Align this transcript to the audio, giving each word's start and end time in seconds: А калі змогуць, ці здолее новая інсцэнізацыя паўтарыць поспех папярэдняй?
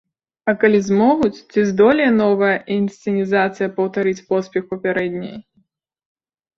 А 0.45 0.53
калі 0.61 0.79
змогуць, 0.85 1.43
ці 1.51 1.65
здолее 1.69 2.09
новая 2.23 2.51
інсцэнізацыя 2.79 3.71
паўтарыць 3.79 4.25
поспех 4.35 4.63
папярэдняй? 4.75 5.41